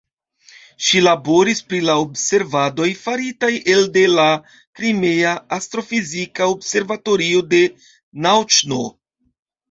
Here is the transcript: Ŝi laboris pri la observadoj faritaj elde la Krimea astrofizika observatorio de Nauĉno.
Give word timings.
Ŝi 0.85 0.99
laboris 1.07 1.59
pri 1.71 1.81
la 1.89 1.95
observadoj 2.03 2.87
faritaj 3.01 3.49
elde 3.73 4.05
la 4.13 4.25
Krimea 4.79 5.33
astrofizika 5.57 6.47
observatorio 6.55 7.43
de 7.53 7.61
Nauĉno. 8.27 8.81